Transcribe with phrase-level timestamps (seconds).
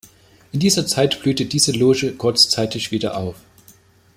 [0.51, 3.35] In dieser Zeit blühte diese Loge kurzzeitig wieder auf.